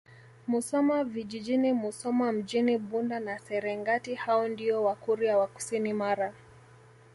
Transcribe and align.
Musoma 0.47 1.03
Vijjini 1.03 1.73
Musoma 1.73 2.31
Mjini 2.31 2.77
Bunda 2.77 3.19
na 3.19 3.39
Serengati 3.39 4.15
hao 4.15 4.47
ndio 4.47 4.83
Wakurya 4.83 5.37
wa 5.37 5.47
kusini 5.47 5.93
Mara 5.93 6.33